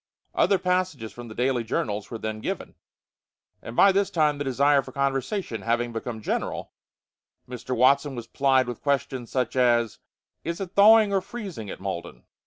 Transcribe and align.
Other 0.33 0.57
passages 0.57 1.13
from 1.13 1.27
the 1.27 1.35
daily 1.35 1.63
journals 1.63 2.09
were 2.09 2.17
then 2.17 2.39
given, 2.39 2.73
and 3.61 3.75
by 3.75 3.91
this 3.91 4.09
time 4.09 4.39
the 4.39 4.43
desire 4.43 4.81
for 4.81 4.91
conversation 4.91 5.61
having 5.61 5.93
become 5.93 6.23
general, 6.23 6.71
Mr. 7.47 7.77
Watson 7.77 8.15
was 8.15 8.25
plied 8.25 8.65
with 8.67 8.81
questions 8.81 9.29
such 9.31 9.55
as: 9.55 9.99
"Is 10.43 10.59
it 10.59 10.71
thawing 10.73 11.13
or 11.13 11.21
freezing 11.21 11.69
at 11.69 11.79
Malden? 11.79 12.23